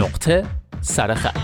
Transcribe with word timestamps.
نقطه 0.00 0.44
سرخط 0.82 1.36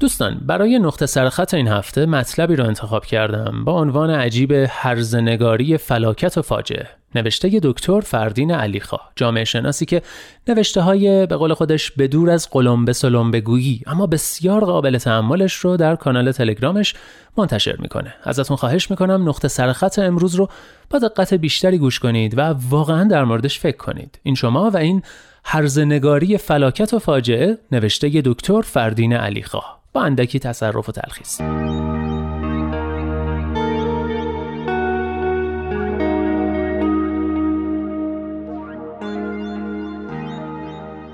دوستان 0.00 0.40
برای 0.46 0.78
نقطه 0.78 1.06
سرخط 1.06 1.54
این 1.54 1.68
هفته 1.68 2.06
مطلبی 2.06 2.56
رو 2.56 2.64
انتخاب 2.64 3.04
کردم 3.04 3.64
با 3.64 3.80
عنوان 3.80 4.10
عجیب 4.10 4.52
هرزنگاری 4.68 5.78
فلاکت 5.78 6.38
و 6.38 6.42
فاجعه. 6.42 6.88
نوشته 7.14 7.60
دکتر 7.62 8.00
فردین 8.00 8.52
علیخواه 8.52 9.12
جامعه 9.16 9.44
شناسی 9.44 9.86
که 9.86 10.02
نوشته 10.50 10.80
های 10.80 11.26
به 11.26 11.36
قول 11.36 11.54
خودش 11.54 11.90
به 11.90 12.32
از 12.32 12.50
قلمبه 12.50 12.92
سلمبه 12.92 13.40
گویی 13.40 13.82
اما 13.86 14.06
بسیار 14.06 14.64
قابل 14.64 14.98
تحملش 14.98 15.54
رو 15.54 15.76
در 15.76 15.96
کانال 15.96 16.32
تلگرامش 16.32 16.94
منتشر 17.36 17.76
می‌کنه. 17.78 18.14
ازتون 18.24 18.56
خواهش 18.56 18.90
می‌کنم 18.90 19.28
نقطه 19.28 19.48
سرخط 19.48 19.98
امروز 19.98 20.34
رو 20.34 20.48
با 20.90 20.98
دقت 20.98 21.34
بیشتری 21.34 21.78
گوش 21.78 21.98
کنید 21.98 22.38
و 22.38 22.40
واقعا 22.70 23.04
در 23.04 23.24
موردش 23.24 23.58
فکر 23.58 23.76
کنید. 23.76 24.18
این 24.22 24.34
شما 24.34 24.70
و 24.70 24.76
این 24.76 25.02
هرزنگاری 25.44 26.38
فلاکت 26.38 26.94
و 26.94 26.98
فاجعه 26.98 27.58
نوشته 27.72 28.22
دکتر 28.24 28.60
فردین 28.60 29.12
علیخواه. 29.12 29.80
با 29.92 30.02
اندکی 30.02 30.38
تصرف 30.38 30.88
و 30.88 30.92
تلخیص. 30.92 31.40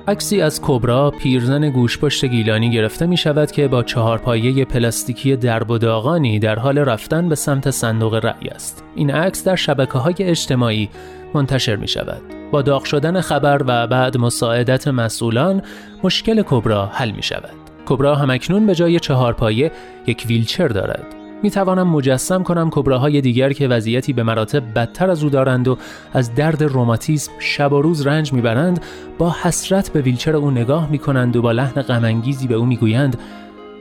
عکسی 0.09 0.41
از 0.41 0.61
کبرا 0.62 1.11
پیرزن 1.11 1.71
گوشپشت 1.71 2.25
گیلانی 2.25 2.71
گرفته 2.71 3.07
می 3.07 3.17
شود 3.17 3.51
که 3.51 3.69
با 3.69 3.83
چهار 3.83 4.19
پایه 4.19 4.65
پلاستیکی 4.65 5.37
درب 5.37 5.71
و 5.71 5.79
داغانی 5.79 6.39
در 6.39 6.59
حال 6.59 6.79
رفتن 6.79 7.29
به 7.29 7.35
سمت 7.35 7.71
صندوق 7.71 8.15
رأی 8.15 8.49
است. 8.49 8.84
این 8.95 9.11
عکس 9.11 9.45
در 9.45 9.57
شبکه 9.57 9.99
های 9.99 10.15
اجتماعی 10.19 10.89
منتشر 11.34 11.77
می 11.77 11.89
شود. 11.89 12.23
با 12.51 12.62
داغ 12.62 12.84
شدن 12.84 13.21
خبر 13.21 13.62
و 13.67 13.87
بعد 13.87 14.17
مساعدت 14.19 14.89
مسئولان 14.89 15.62
مشکل 16.05 16.43
کبرا 16.47 16.87
حل 16.87 17.11
می 17.11 17.23
شود. 17.23 17.55
کبرا 17.87 18.15
همکنون 18.15 18.67
به 18.67 18.75
جای 18.75 19.01
چهار 19.01 19.33
پایه 19.33 19.73
یک 20.07 20.25
ویلچر 20.29 20.69
دارد. 20.69 21.26
می 21.47 21.51
توانم 21.51 21.89
مجسم 21.89 22.43
کنم 22.43 22.71
کبراهای 22.71 23.21
دیگر 23.21 23.53
که 23.53 23.69
وضعیتی 23.69 24.13
به 24.13 24.23
مراتب 24.23 24.63
بدتر 24.75 25.11
از 25.11 25.25
او 25.25 25.31
دارند 25.31 25.69
و 25.69 25.79
از 26.13 26.35
درد 26.35 26.63
روماتیسم 26.63 27.33
شب 27.39 27.73
و 27.73 27.83
روز 27.83 28.07
رنج 28.07 28.33
می‌برند 28.33 28.85
با 29.19 29.37
حسرت 29.43 29.93
به 29.93 30.01
ویلچر 30.01 30.37
او 30.37 30.51
نگاه 30.51 30.91
می 30.91 30.99
کنند 30.99 31.37
و 31.37 31.43
با 31.43 31.53
لحن 31.53 31.83
غمانگیزی 31.83 32.47
به 32.47 32.55
او 32.55 32.67
می‌گویند 32.67 33.19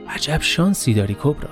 عجب 0.08 0.38
شانسی 0.40 0.94
داری 0.94 1.16
کبرا. 1.22 1.50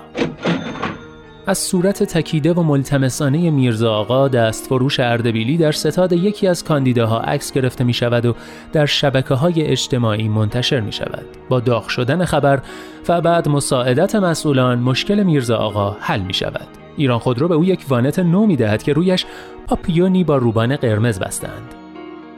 از 1.46 1.58
صورت 1.58 2.02
تکیده 2.02 2.52
و 2.52 2.62
ملتمسانه 2.62 3.50
میرزا 3.50 3.94
آقا 3.94 4.28
دست 4.28 4.66
فروش 4.66 5.00
اردبیلی 5.00 5.56
در 5.56 5.72
ستاد 5.72 6.12
یکی 6.12 6.46
از 6.46 6.64
کاندیداها 6.64 7.20
عکس 7.20 7.52
گرفته 7.52 7.84
می 7.84 7.92
شود 7.92 8.26
و 8.26 8.34
در 8.72 8.86
شبکه 8.86 9.34
های 9.34 9.62
اجتماعی 9.62 10.28
منتشر 10.28 10.80
می 10.80 10.92
شود. 10.92 11.24
با 11.48 11.60
داغ 11.60 11.88
شدن 11.88 12.24
خبر 12.24 12.62
و 13.08 13.20
بعد 13.20 13.48
مساعدت 13.48 14.14
مسئولان 14.14 14.78
مشکل 14.78 15.22
میرزا 15.22 15.56
آقا 15.56 15.96
حل 16.00 16.20
می 16.20 16.34
شود. 16.34 16.68
ایران 16.96 17.18
خودرو 17.18 17.48
به 17.48 17.54
او 17.54 17.64
یک 17.64 17.84
وانت 17.88 18.18
نو 18.18 18.46
می 18.46 18.56
دهد 18.56 18.82
که 18.82 18.92
رویش 18.92 19.26
پاپیونی 19.66 20.24
با 20.24 20.36
روبان 20.36 20.76
قرمز 20.76 21.18
بستند. 21.18 21.83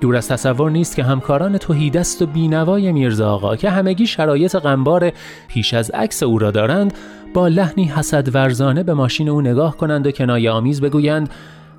دور 0.00 0.16
از 0.16 0.28
تصور 0.28 0.70
نیست 0.70 0.96
که 0.96 1.02
همکاران 1.02 1.58
توهیدست 1.58 2.22
و 2.22 2.26
بینوای 2.26 2.92
میرزا 2.92 3.30
آقا 3.30 3.56
که 3.56 3.70
همگی 3.70 4.06
شرایط 4.06 4.56
غمبار 4.56 5.12
پیش 5.48 5.74
از 5.74 5.90
عکس 5.90 6.22
او 6.22 6.38
را 6.38 6.50
دارند 6.50 6.94
با 7.34 7.48
لحنی 7.48 7.84
حسد 7.84 8.34
ورزانه 8.34 8.82
به 8.82 8.94
ماشین 8.94 9.28
او 9.28 9.40
نگاه 9.40 9.76
کنند 9.76 10.06
و 10.06 10.10
کنایه 10.10 10.50
آمیز 10.50 10.80
بگویند 10.80 11.30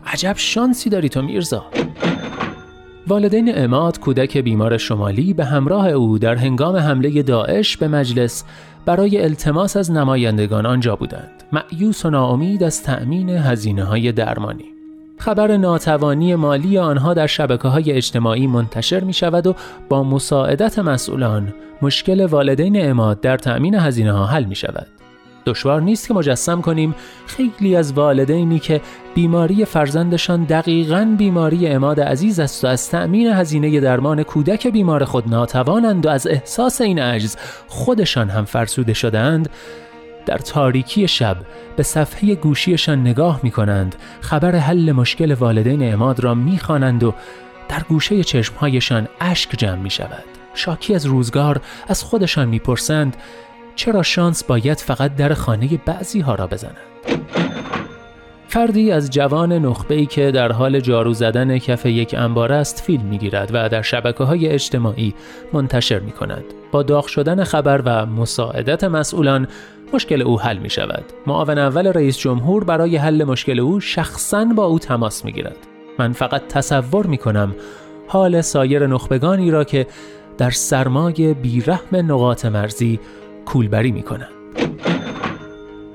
عجب 0.05 0.33
شانسی 0.37 0.89
داری 0.89 1.09
تو 1.09 1.21
میرزا. 1.21 1.65
والدین 3.07 3.51
اماد 3.55 3.99
کودک 3.99 4.37
بیمار 4.37 4.77
شمالی 4.77 5.33
به 5.33 5.45
همراه 5.45 5.87
او 5.87 6.19
در 6.19 6.35
هنگام 6.35 6.75
حمله 6.75 7.23
داعش 7.23 7.77
به 7.77 7.87
مجلس 7.87 8.43
برای 8.85 9.21
التماس 9.23 9.77
از 9.77 9.91
نمایندگان 9.91 10.65
آنجا 10.65 10.95
بودند. 10.95 11.43
معیوس 11.51 12.05
و 12.05 12.09
ناامید 12.09 12.63
از 12.63 12.83
تأمین 12.83 13.29
هزینه 13.29 13.83
های 13.83 14.11
درمانی. 14.11 14.76
خبر 15.17 15.57
ناتوانی 15.57 16.35
مالی 16.35 16.77
آنها 16.77 17.13
در 17.13 17.27
شبکه 17.27 17.67
های 17.67 17.91
اجتماعی 17.91 18.47
منتشر 18.47 19.03
می 19.03 19.13
شود 19.13 19.47
و 19.47 19.55
با 19.89 20.03
مساعدت 20.03 20.79
مسئولان 20.79 21.53
مشکل 21.81 22.25
والدین 22.25 22.89
اماد 22.89 23.21
در 23.21 23.37
تأمین 23.37 23.75
هزینه 23.75 24.11
ها 24.11 24.25
حل 24.25 24.43
می 24.43 24.55
شود. 24.55 24.87
دشوار 25.47 25.81
نیست 25.81 26.07
که 26.07 26.13
مجسم 26.13 26.61
کنیم 26.61 26.95
خیلی 27.27 27.75
از 27.75 27.93
والدینی 27.93 28.59
که 28.59 28.81
بیماری 29.15 29.65
فرزندشان 29.65 30.43
دقیقا 30.43 31.15
بیماری 31.17 31.67
اماد 31.67 31.99
عزیز 31.99 32.39
است 32.39 32.63
و 32.63 32.67
از 32.67 32.89
تأمین 32.89 33.27
هزینه 33.27 33.79
درمان 33.79 34.23
کودک 34.23 34.67
بیمار 34.67 35.05
خود 35.05 35.29
ناتوانند 35.29 36.05
و 36.05 36.09
از 36.09 36.27
احساس 36.27 36.81
این 36.81 36.99
عجز 36.99 37.35
خودشان 37.67 38.29
هم 38.29 38.45
فرسوده 38.45 38.93
شدند 38.93 39.49
در 40.27 40.37
تاریکی 40.37 41.07
شب 41.07 41.37
به 41.75 41.83
صفحه 41.83 42.35
گوشیشان 42.35 43.01
نگاه 43.01 43.39
می 43.43 43.51
کنند 43.51 43.95
خبر 44.21 44.55
حل 44.55 44.91
مشکل 44.91 45.33
والدین 45.33 45.93
اماد 45.93 46.19
را 46.19 46.33
می 46.33 46.59
خوانند 46.59 47.03
و 47.03 47.13
در 47.69 47.79
گوشه 47.89 48.23
چشمهایشان 48.23 49.07
اشک 49.21 49.49
جمع 49.57 49.75
می 49.81 49.89
شود 49.89 50.23
شاکی 50.53 50.95
از 50.95 51.05
روزگار 51.05 51.61
از 51.87 52.03
خودشان 52.03 52.47
می‌پرسند 52.47 53.17
چرا 53.75 54.03
شانس 54.03 54.43
باید 54.43 54.77
فقط 54.77 55.15
در 55.15 55.33
خانه 55.33 55.69
بعضی 55.85 56.19
ها 56.19 56.35
را 56.35 56.47
بزند؟ 56.47 56.77
فردی 58.49 58.91
از 58.91 59.09
جوان 59.09 59.53
نخبه‌ای 59.53 60.05
که 60.05 60.31
در 60.31 60.51
حال 60.51 60.79
جارو 60.79 61.13
زدن 61.13 61.57
کف 61.57 61.85
یک 61.85 62.15
انبار 62.17 62.53
است 62.53 62.81
فیلم 62.81 63.05
می‌گیرد 63.05 63.49
و 63.53 63.69
در 63.69 63.81
شبکه 63.81 64.23
های 64.23 64.47
اجتماعی 64.47 65.13
منتشر 65.53 65.99
می 65.99 66.11
کند. 66.11 66.43
با 66.71 66.83
داغ 66.83 67.07
شدن 67.07 67.43
خبر 67.43 67.81
و 67.85 68.05
مساعدت 68.05 68.83
مسئولان 68.83 69.47
مشکل 69.93 70.21
او 70.21 70.41
حل 70.41 70.57
می 70.57 70.69
شود. 70.69 71.03
معاون 71.27 71.57
اول 71.57 71.87
رئیس 71.87 72.17
جمهور 72.17 72.63
برای 72.63 72.97
حل 72.97 73.23
مشکل 73.23 73.59
او 73.59 73.79
شخصا 73.79 74.45
با 74.45 74.65
او 74.65 74.79
تماس 74.79 75.25
می 75.25 75.31
گیرد. 75.31 75.57
من 75.99 76.13
فقط 76.13 76.47
تصور 76.47 77.07
می 77.07 77.17
کنم 77.17 77.55
حال 78.07 78.41
سایر 78.41 78.87
نخبگانی 78.87 79.51
را 79.51 79.63
که 79.63 79.87
در 80.37 80.51
سرمای 80.51 81.33
بیرحم 81.33 81.95
نقاط 81.95 82.45
مرزی 82.45 82.99
کولبری 83.45 83.91
می 83.91 84.03
کنند. 84.03 84.29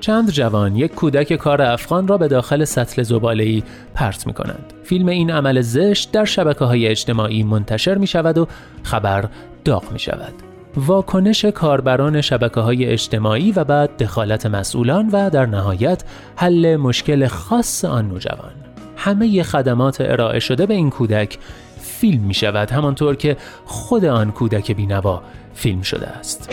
چند 0.03 0.31
جوان 0.31 0.75
یک 0.75 0.95
کودک 0.95 1.35
کار 1.35 1.61
افغان 1.61 2.07
را 2.07 2.17
به 2.17 2.27
داخل 2.27 2.63
سطل 2.63 3.03
زباله‌ای 3.03 3.63
پرت 3.95 4.27
می 4.27 4.33
کنند. 4.33 4.73
فیلم 4.83 5.07
این 5.07 5.31
عمل 5.31 5.61
زشت 5.61 6.11
در 6.11 6.25
شبکه 6.25 6.65
های 6.65 6.87
اجتماعی 6.87 7.43
منتشر 7.43 7.97
می 7.97 8.07
شود 8.07 8.37
و 8.37 8.47
خبر 8.83 9.29
داغ 9.65 9.91
می 9.91 9.99
شود. 9.99 10.33
واکنش 10.75 11.45
کاربران 11.45 12.21
شبکه 12.21 12.61
های 12.61 12.85
اجتماعی 12.85 13.51
و 13.51 13.63
بعد 13.63 13.97
دخالت 13.97 14.45
مسئولان 14.45 15.09
و 15.09 15.29
در 15.29 15.45
نهایت 15.45 16.03
حل 16.35 16.75
مشکل 16.75 17.27
خاص 17.27 17.85
آن 17.85 18.07
نوجوان. 18.07 18.53
همه 18.97 19.43
خدمات 19.43 20.01
ارائه 20.01 20.39
شده 20.39 20.65
به 20.65 20.73
این 20.73 20.89
کودک 20.89 21.37
فیلم 21.79 22.23
می 22.23 22.33
شود 22.33 22.71
همانطور 22.71 23.15
که 23.15 23.37
خود 23.65 24.05
آن 24.05 24.31
کودک 24.31 24.71
بینوا 24.71 25.21
فیلم 25.53 25.81
شده 25.81 26.07
است. 26.07 26.49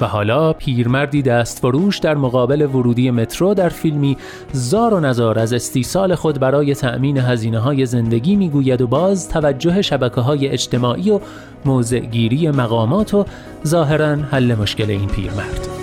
و 0.00 0.06
حالا 0.06 0.52
پیرمردی 0.52 1.22
دستفروش 1.22 1.98
در 1.98 2.14
مقابل 2.14 2.62
ورودی 2.62 3.10
مترو 3.10 3.54
در 3.54 3.68
فیلمی 3.68 4.16
زار 4.52 4.94
و 4.94 5.00
نزار 5.00 5.38
از 5.38 5.52
استیصال 5.52 6.14
خود 6.14 6.40
برای 6.40 6.74
تأمین 6.74 7.18
هزینه 7.18 7.58
های 7.58 7.86
زندگی 7.86 8.36
می‌گوید 8.36 8.80
و 8.80 8.86
باز 8.86 9.28
توجه 9.28 9.82
شبکه 9.82 10.20
های 10.20 10.48
اجتماعی 10.48 11.10
و 11.10 11.20
موضعگیری 11.64 12.50
مقامات 12.50 13.14
و 13.14 13.24
ظاهرا 13.66 14.16
حل 14.16 14.54
مشکل 14.54 14.90
این 14.90 15.08
پیرمرد. 15.08 15.79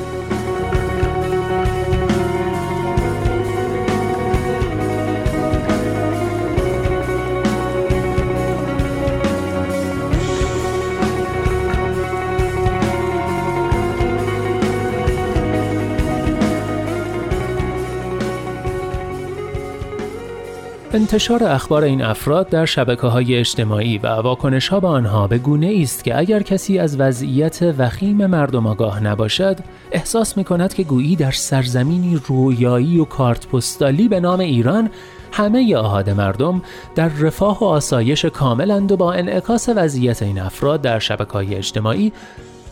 انتشار 20.97 21.44
اخبار 21.44 21.83
این 21.83 22.01
افراد 22.01 22.49
در 22.49 22.65
شبکه 22.65 23.07
های 23.07 23.35
اجتماعی 23.35 23.97
و 23.97 24.07
واکنش 24.07 24.67
ها 24.67 24.79
به 24.79 24.88
آنها 24.88 25.27
به 25.27 25.38
گونه 25.38 25.79
است 25.81 26.03
که 26.03 26.17
اگر 26.17 26.41
کسی 26.41 26.79
از 26.79 26.99
وضعیت 26.99 27.75
وخیم 27.77 28.25
مردم 28.25 28.67
آگاه 28.67 29.03
نباشد 29.03 29.57
احساس 29.91 30.38
می 30.38 30.44
کند 30.44 30.73
که 30.73 30.83
گویی 30.83 31.15
در 31.15 31.31
سرزمینی 31.31 32.21
رویایی 32.27 32.99
و 32.99 33.05
کارت 33.05 33.47
پستالی 33.47 34.07
به 34.07 34.19
نام 34.19 34.39
ایران 34.39 34.89
همه 35.31 35.75
آهاد 35.75 36.09
مردم 36.09 36.61
در 36.95 37.07
رفاه 37.07 37.59
و 37.59 37.65
آسایش 37.65 38.25
کاملند 38.25 38.91
و 38.91 38.97
با 38.97 39.13
انعکاس 39.13 39.69
وضعیت 39.75 40.23
این 40.23 40.39
افراد 40.39 40.81
در 40.81 40.99
شبکه 40.99 41.31
های 41.31 41.55
اجتماعی 41.55 42.13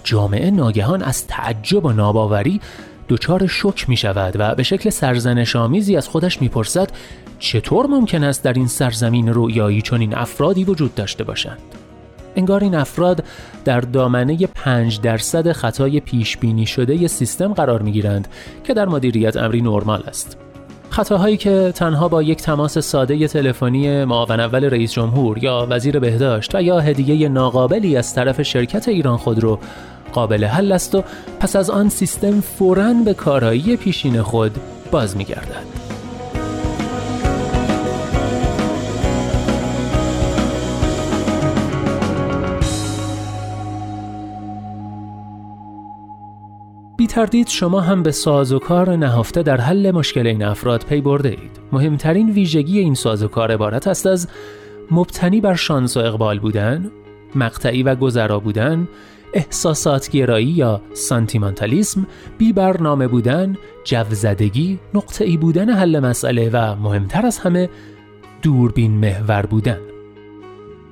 جامعه 0.03 0.51
ناگهان 0.51 1.01
از 1.01 1.27
تعجب 1.27 1.85
و 1.85 1.91
ناباوری 1.91 2.61
دچار 3.09 3.47
شک 3.47 3.89
می 3.89 3.97
شود 3.97 4.35
و 4.39 4.55
به 4.55 4.63
شکل 4.63 4.89
سرزنش 4.89 5.55
آمیزی 5.55 5.97
از 5.97 6.07
خودش 6.07 6.41
می‌پرسد 6.41 6.91
چطور 7.39 7.87
ممکن 7.87 8.23
است 8.23 8.43
در 8.43 8.53
این 8.53 8.67
سرزمین 8.67 9.33
رویایی 9.33 9.81
چنین 9.81 10.15
افرادی 10.15 10.63
وجود 10.63 10.95
داشته 10.95 11.23
باشند؟ 11.23 11.59
انگار 12.35 12.63
این 12.63 12.75
افراد 12.75 13.23
در 13.65 13.79
دامنه 13.79 14.47
5 14.47 15.01
درصد 15.01 15.51
خطای 15.51 15.99
پیش 15.99 16.37
بینی 16.37 16.65
شده 16.65 17.07
سیستم 17.07 17.53
قرار 17.53 17.81
می 17.81 17.91
گیرند 17.91 18.27
که 18.63 18.73
در 18.73 18.85
مدیریت 18.85 19.37
امری 19.37 19.61
نرمال 19.61 20.03
است. 20.07 20.44
خطاهایی 20.95 21.37
که 21.37 21.71
تنها 21.75 22.07
با 22.07 22.23
یک 22.23 22.41
تماس 22.41 22.77
ساده 22.77 23.27
تلفنی 23.27 24.05
معاون 24.05 24.39
اول 24.39 24.63
رئیس 24.63 24.91
جمهور 24.91 25.43
یا 25.43 25.67
وزیر 25.69 25.99
بهداشت 25.99 26.55
و 26.55 26.61
یا 26.61 26.79
هدیه 26.79 27.29
ناقابلی 27.29 27.97
از 27.97 28.13
طرف 28.13 28.41
شرکت 28.41 28.87
ایران 28.87 29.17
خودرو 29.17 29.59
قابل 30.13 30.43
حل 30.43 30.71
است 30.71 30.95
و 30.95 31.03
پس 31.39 31.55
از 31.55 31.69
آن 31.69 31.89
سیستم 31.89 32.41
فوراً 32.41 32.93
به 32.93 33.13
کارایی 33.13 33.77
پیشین 33.77 34.21
خود 34.21 34.51
باز 34.91 35.17
می‌گردد. 35.17 35.84
بی 46.97 47.07
تردید 47.07 47.47
شما 47.47 47.81
هم 47.81 48.03
به 48.03 48.11
سازوکار 48.11 48.95
نهفته 48.95 49.43
در 49.43 49.61
حل 49.61 49.91
مشکل 49.91 50.27
این 50.27 50.43
افراد 50.43 50.85
پی 50.89 51.01
برده 51.01 51.29
اید. 51.29 51.59
مهمترین 51.71 52.29
ویژگی 52.29 52.79
این 52.79 52.93
سازوکار 52.93 53.51
عبارت 53.51 53.87
است 53.87 54.07
از 54.07 54.27
مبتنی 54.91 55.41
بر 55.41 55.55
شانس 55.55 55.97
و 55.97 55.99
اقبال 55.99 56.39
بودن، 56.39 56.91
مقطعی 57.35 57.83
و 57.83 57.95
گذرا 57.95 58.39
بودن، 58.39 58.87
احساسات 59.33 60.09
گرایی 60.09 60.47
یا 60.47 60.81
سانتیمانتالیسم، 60.93 62.07
بی 62.37 62.53
برنامه 62.53 63.07
بودن، 63.07 63.57
جوزدگی، 63.83 64.79
نقطه‌ای 64.93 65.37
بودن 65.37 65.69
حل 65.69 65.99
مسئله 65.99 66.49
و 66.49 66.75
مهمتر 66.75 67.25
از 67.25 67.37
همه 67.37 67.69
دوربین 68.41 68.91
محور 68.91 69.45
بودن. 69.45 69.79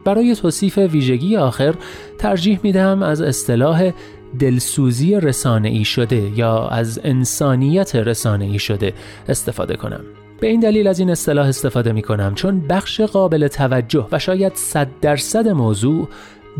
برای 0.05 0.35
توصیف 0.35 0.77
ویژگی 0.77 1.37
آخر 1.37 1.75
ترجیح 2.17 2.59
میدم 2.63 3.03
از 3.03 3.21
اصطلاح 3.21 3.91
دلسوزی 4.39 5.19
رسانه‌ای 5.19 5.85
شده 5.85 6.31
یا 6.35 6.67
از 6.67 7.01
انسانیت 7.03 7.95
رسانه‌ای 7.95 8.59
شده 8.59 8.93
استفاده 9.29 9.75
کنم. 9.75 10.01
به 10.39 10.47
این 10.47 10.59
دلیل 10.59 10.87
از 10.87 10.99
این 10.99 11.09
اصطلاح 11.09 11.47
استفاده 11.47 11.91
می 11.91 12.01
کنم 12.01 12.35
چون 12.35 12.67
بخش 12.67 13.01
قابل 13.01 13.47
توجه 13.47 14.07
و 14.11 14.19
شاید 14.19 14.55
صد 14.55 14.87
درصد 15.01 15.47
موضوع 15.47 16.07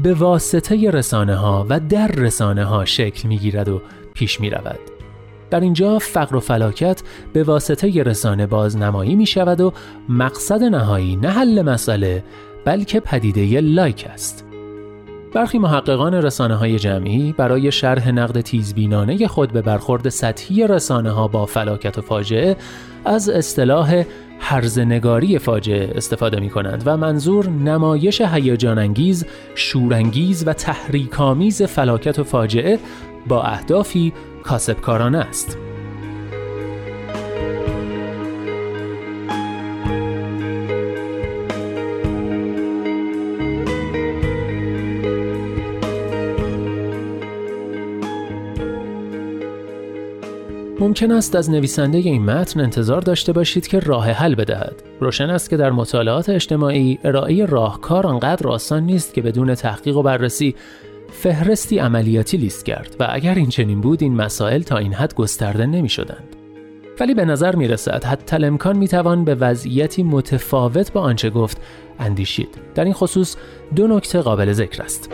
به 0.03 0.13
واسطه 0.13 0.91
رسانه 0.91 1.35
ها 1.35 1.65
و 1.69 1.79
در 1.79 2.07
رسانه 2.07 2.65
ها 2.65 2.85
شکل 2.85 3.27
می 3.27 3.37
گیرد 3.37 3.69
و 3.69 3.81
پیش 4.13 4.39
می 4.39 4.49
رود. 4.49 4.79
در 5.49 5.59
اینجا 5.59 5.99
فقر 5.99 6.35
و 6.35 6.39
فلاکت 6.39 7.01
به 7.33 7.43
واسطه 7.43 8.03
رسانه 8.03 8.47
بازنمایی 8.47 9.15
می 9.15 9.25
شود 9.25 9.61
و 9.61 9.73
مقصد 10.09 10.63
نهایی 10.63 11.15
نه 11.15 11.29
حل 11.29 11.61
مسئله 11.61 12.23
بلکه 12.65 12.99
پدیده 12.99 13.61
لایک 13.61 14.05
است. 14.09 14.52
برخی 15.33 15.59
محققان 15.59 16.13
رسانه 16.13 16.56
های 16.56 16.80
جمعی 16.80 17.33
برای 17.38 17.71
شرح 17.71 18.12
نقد 18.12 18.41
تیزبینانه 18.41 19.27
خود 19.27 19.51
به 19.51 19.62
برخورد 19.62 20.09
سطحی 20.09 20.68
رسانه 20.68 21.12
ها 21.12 21.27
با 21.27 21.45
فلاکت 21.45 21.97
و 21.97 22.01
فاجعه 22.01 22.56
از 23.06 23.30
اصطلاح 23.30 24.03
هرزنگاری 24.39 25.39
فاجعه 25.39 25.94
استفاده 25.95 26.39
می 26.39 26.50
کنند 26.50 26.83
و 26.85 26.97
منظور 26.97 27.50
نمایش 27.50 28.21
هیجان 28.21 28.77
انگیز، 28.80 29.25
شورانگیز 29.56 30.47
و 30.47 30.53
تحریکامیز 30.53 31.63
فلاکت 31.63 32.19
و 32.19 32.24
فاجعه 32.24 32.80
با 33.27 33.44
اهدافی 33.44 34.13
کاسبکارانه 34.44 35.18
است. 35.18 35.57
ممکن 50.83 51.12
است 51.12 51.35
از 51.35 51.50
نویسنده 51.50 51.97
این 51.97 52.25
متن 52.25 52.59
انتظار 52.59 53.01
داشته 53.01 53.33
باشید 53.33 53.68
که 53.68 53.80
راه 53.80 54.09
حل 54.09 54.35
بدهد. 54.35 54.83
روشن 55.00 55.30
است 55.30 55.50
که 55.50 55.57
در 55.57 55.71
مطالعات 55.71 56.30
اجتماعی 56.30 57.00
ارائه 57.03 57.45
راهکار 57.45 58.07
آنقدر 58.07 58.47
آسان 58.47 58.83
نیست 58.83 59.13
که 59.13 59.21
بدون 59.21 59.56
تحقیق 59.56 59.97
و 59.97 60.03
بررسی 60.03 60.56
فهرستی 61.12 61.80
عملیاتی 61.80 62.38
لیست 62.38 62.65
کرد 62.65 62.95
و 63.00 63.07
اگر 63.09 63.35
این 63.35 63.50
چنین 63.50 63.81
بود 63.81 64.03
این 64.03 64.15
مسائل 64.15 64.62
تا 64.62 64.77
این 64.77 64.94
حد 64.94 65.15
گسترده 65.15 65.65
نمی 65.65 65.89
شدند. 65.89 66.35
ولی 67.00 67.13
به 67.13 67.25
نظر 67.25 67.56
می 67.56 67.68
رسد 67.68 68.03
حتی 68.03 68.45
امکان 68.45 68.77
می 68.77 68.88
توان 68.88 69.25
به 69.25 69.35
وضعیتی 69.35 70.03
متفاوت 70.03 70.94
با 70.94 71.01
آنچه 71.01 71.30
گفت 71.30 71.62
اندیشید. 72.00 72.57
در 72.75 72.83
این 72.83 72.94
خصوص 72.94 73.35
دو 73.75 73.88
نکته 73.88 74.21
قابل 74.21 74.51
ذکر 74.51 74.83
است. 74.83 75.09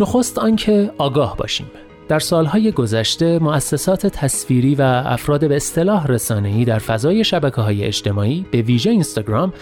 نخست 0.00 0.38
آنکه 0.38 0.90
آگاه 0.98 1.36
باشیم. 1.36 1.66
در 2.08 2.18
سالهای 2.18 2.72
گذشته 2.72 3.38
مؤسسات 3.38 4.06
تصویری 4.06 4.74
و 4.74 4.82
افراد 5.06 5.48
به 5.48 5.56
اصطلاح 5.56 6.06
رسانه‌ای 6.06 6.64
در 6.64 6.78
فضای 6.78 7.24
شبکه 7.24 7.60
های 7.60 7.84
اجتماعی 7.84 8.46
به 8.50 8.62
ویژه 8.62 8.90
اینستاگرام 8.90 9.52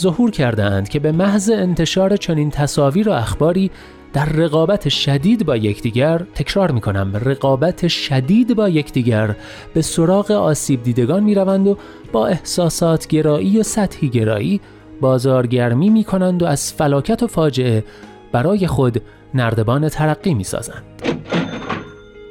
ظهور 0.00 0.30
کردهاند 0.30 0.88
که 0.88 0.98
به 0.98 1.12
محض 1.12 1.50
انتشار 1.50 2.16
چنین 2.16 2.50
تصاویر 2.50 3.08
و 3.08 3.12
اخباری 3.12 3.70
در 4.12 4.24
رقابت 4.24 4.88
شدید 4.88 5.46
با 5.46 5.56
یکدیگر 5.56 6.18
تکرار 6.34 6.70
می 6.70 6.80
کنم 6.80 7.12
رقابت 7.24 7.88
شدید 7.88 8.56
با 8.56 8.68
یکدیگر 8.68 9.36
به 9.74 9.82
سراغ 9.82 10.30
آسیب 10.30 10.82
دیدگان 10.82 11.22
می 11.22 11.34
روند 11.34 11.66
و 11.66 11.78
با 12.12 12.26
احساسات 12.26 13.06
گرایی 13.06 13.58
و 13.58 13.62
سطحی 13.62 14.08
گرایی 14.08 14.60
بازارگرمی 15.00 15.90
می 15.90 16.04
کنند 16.04 16.42
و 16.42 16.46
از 16.46 16.72
فلاکت 16.72 17.22
و 17.22 17.26
فاجعه 17.26 17.84
برای 18.32 18.66
خود 18.66 19.02
نردبان 19.34 19.88
ترقی 19.88 20.34
می 20.34 20.44
سازند. 20.44 20.82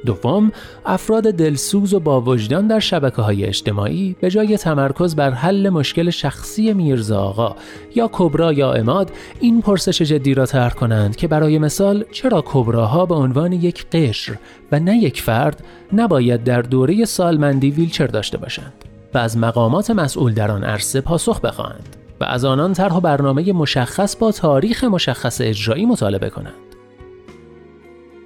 دوم 0.05 0.51
افراد 0.85 1.31
دلسوز 1.31 1.93
و 1.93 1.99
با 1.99 2.21
وجدان 2.21 2.67
در 2.67 2.79
شبکه 2.79 3.21
های 3.21 3.45
اجتماعی 3.45 4.15
به 4.21 4.29
جای 4.29 4.57
تمرکز 4.57 5.15
بر 5.15 5.29
حل 5.29 5.69
مشکل 5.69 6.09
شخصی 6.09 6.73
میرزا 6.73 7.21
آقا 7.21 7.55
یا 7.95 8.09
کبرا 8.11 8.53
یا 8.53 8.73
اماد 8.73 9.11
این 9.39 9.61
پرسش 9.61 10.01
جدی 10.01 10.33
را 10.33 10.45
طرح 10.45 10.73
کنند 10.73 11.15
که 11.15 11.27
برای 11.27 11.59
مثال 11.59 12.05
چرا 12.11 12.43
کبراها 12.45 13.05
به 13.05 13.15
عنوان 13.15 13.51
یک 13.51 13.85
قشر 13.91 14.37
و 14.71 14.79
نه 14.79 14.97
یک 14.97 15.21
فرد 15.21 15.63
نباید 15.93 16.43
در 16.43 16.61
دوره 16.61 17.05
سالمندی 17.05 17.71
ویلچر 17.71 18.07
داشته 18.07 18.37
باشند 18.37 18.73
و 19.13 19.17
از 19.17 19.37
مقامات 19.37 19.91
مسئول 19.91 20.33
در 20.33 20.51
آن 20.51 20.63
عرصه 20.63 21.01
پاسخ 21.01 21.41
بخواهند 21.41 21.95
و 22.21 22.23
از 22.23 22.45
آنان 22.45 22.73
طرح 22.73 22.99
برنامه 22.99 23.53
مشخص 23.53 24.15
با 24.15 24.31
تاریخ 24.31 24.83
مشخص 24.83 25.41
اجرایی 25.41 25.85
مطالبه 25.85 26.29
کنند. 26.29 26.72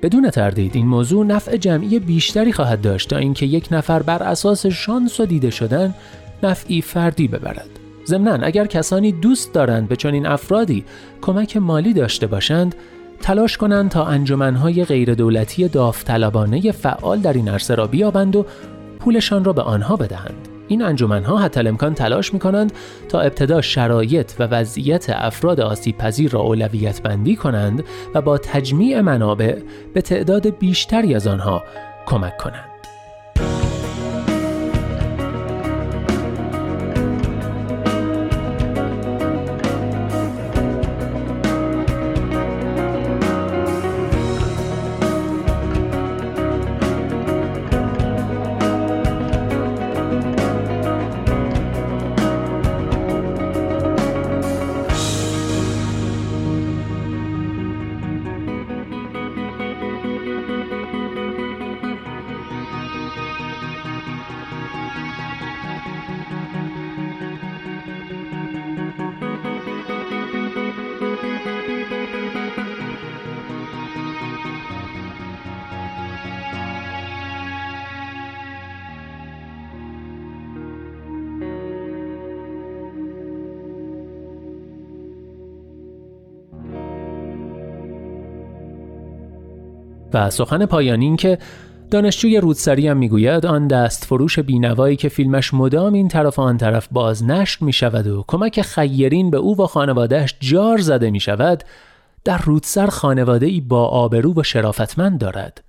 بدون 0.02 0.30
تردید 0.30 0.76
این 0.76 0.88
موضوع 0.88 1.26
نفع 1.26 1.58
جمعی 1.58 2.00
بیشتری 2.00 2.54
خواهد 2.54 2.82
داشت 2.82 3.10
تا 3.10 3.18
اینکه 3.18 3.46
یک 3.46 3.68
نفر 3.72 4.04
بر 4.04 4.24
اساس 4.24 4.66
شانس 4.66 5.20
و 5.20 5.26
دیده 5.26 5.50
شدن 5.50 5.94
نفعی 6.44 6.82
فردی 6.82 7.28
ببرد. 7.28 7.70
ضمنا 8.08 8.34
اگر 8.34 8.66
کسانی 8.66 9.12
دوست 9.12 9.54
دارند 9.54 9.88
به 9.88 9.96
چنین 9.96 10.26
افرادی 10.26 10.86
کمک 11.22 11.58
مالی 11.58 11.94
داشته 11.94 12.28
باشند 12.28 12.76
تلاش 13.22 13.58
کنند 13.58 13.90
تا 13.90 14.06
انجمنهای 14.06 14.86
غیردولتی 14.86 15.68
داوطلبانه 15.68 16.72
فعال 16.72 17.20
در 17.20 17.34
این 17.34 17.50
عرصه 17.50 17.76
را 17.76 17.88
بیابند 17.88 18.36
و 18.36 18.46
پولشان 19.00 19.44
را 19.44 19.54
به 19.54 19.62
آنها 19.62 19.96
بدهند. 19.96 20.57
این 20.68 20.82
انجمنها 20.82 21.38
حتی 21.38 21.68
امکان 21.68 21.94
تلاش 21.94 22.34
می 22.34 22.40
کنند 22.40 22.74
تا 23.10 23.20
ابتدا 23.20 23.62
شرایط 23.62 24.32
و 24.40 24.44
وضعیت 24.44 25.10
افراد 25.10 25.60
آسیب 25.60 25.98
پذیر 25.98 26.32
را 26.32 26.40
اولویت 26.40 27.02
بندی 27.02 27.36
کنند 27.36 27.84
و 28.16 28.22
با 28.22 28.38
تجمیع 28.38 29.02
منابع 29.02 29.60
به 29.94 30.02
تعداد 30.02 30.58
بیشتری 30.58 31.16
از 31.16 31.28
آنها 31.28 31.64
کمک 32.06 32.38
کنند. 32.38 32.77
سخن 90.30 90.66
پایانی 90.66 91.06
این 91.06 91.16
که 91.16 91.38
دانشجوی 91.92 92.38
رودسری 92.38 92.88
هم 92.88 92.98
می‌گوید 92.98 93.46
آن 93.46 93.68
دست 93.68 94.06
فروش 94.06 94.40
بینوایی 94.40 94.96
که 94.96 95.10
فیلمش 95.10 95.54
مدام 95.54 95.94
این 95.94 96.08
طرف 96.08 96.40
و 96.40 96.42
آن 96.42 96.58
طرف 96.58 96.88
بازنشر 96.92 97.58
می 97.66 97.74
شود 97.74 98.08
و 98.08 98.24
کمک 98.28 98.62
خیرین 98.62 99.32
به 99.32 99.38
او 99.38 99.62
و 99.62 99.66
خانوادهش 99.66 100.36
جار 100.40 100.78
زده 100.78 101.12
می 101.12 101.20
شود 101.20 101.64
در 102.24 102.38
رودسر 102.38 102.88
خانواده 102.88 103.46
ای 103.46 103.62
با 103.62 103.86
آبرو 103.86 104.34
و 104.34 104.44
شرافتمند 104.44 105.20
دارد. 105.20 105.64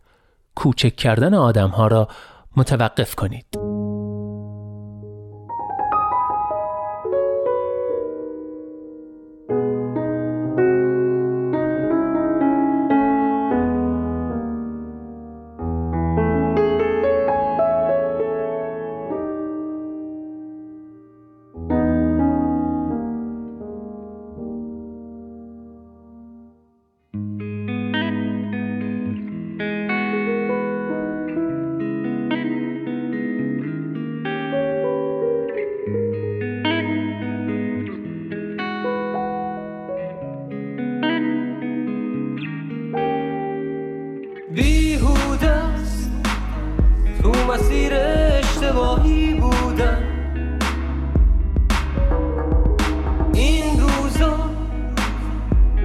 کوچک 0.55 0.97
کردن 0.97 1.35
آدمها 1.35 1.87
را 1.87 2.09
متوقف 2.57 3.15
کنید. 3.15 3.68
مسیر 47.59 47.93
اشتباهی 47.95 49.35
بودم 49.35 50.03
این 53.35 53.81
روزا 53.81 54.39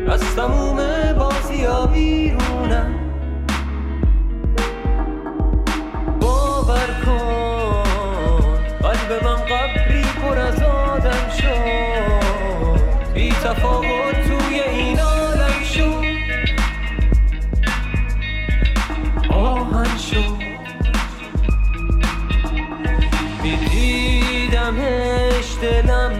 از 0.07 0.35
تموم 0.35 0.77
بازی 1.13 1.63
ها 1.63 1.85
بیرونم 1.85 2.93
باور 6.21 6.87
کن 7.05 7.83
قلب 8.81 9.23
من 9.23 9.35
قبری 9.35 10.03
پر 10.03 10.37
از 10.39 10.63
آدم 10.63 11.29
شد. 11.41 13.13
بی 13.13 13.31
تفاوت 13.31 14.12
دلم 25.63 26.11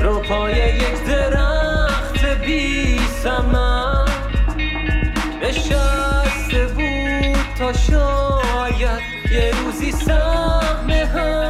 رو 0.00 0.20
پای 0.20 0.52
یک 0.54 1.04
درخت 1.06 2.26
بی 2.46 2.98
سمن. 3.22 4.04
نشسته 5.42 6.66
بود 6.66 7.36
تا 7.58 7.72
شاید 7.72 9.02
یه 9.30 9.50
روزی 9.64 9.92
سهم 9.92 10.90
هم 10.90 11.43